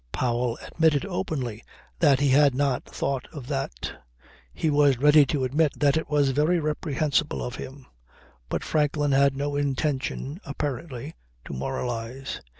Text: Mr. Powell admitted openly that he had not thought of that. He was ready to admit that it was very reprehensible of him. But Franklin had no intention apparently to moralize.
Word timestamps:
Mr. 0.01 0.11
Powell 0.13 0.57
admitted 0.65 1.05
openly 1.05 1.63
that 1.99 2.19
he 2.19 2.29
had 2.29 2.55
not 2.55 2.83
thought 2.85 3.27
of 3.31 3.45
that. 3.45 3.91
He 4.51 4.71
was 4.71 4.97
ready 4.97 5.27
to 5.27 5.43
admit 5.43 5.73
that 5.77 5.95
it 5.95 6.09
was 6.09 6.31
very 6.31 6.59
reprehensible 6.59 7.45
of 7.45 7.57
him. 7.57 7.85
But 8.49 8.63
Franklin 8.63 9.11
had 9.11 9.37
no 9.37 9.55
intention 9.55 10.41
apparently 10.43 11.13
to 11.45 11.53
moralize. 11.53 12.41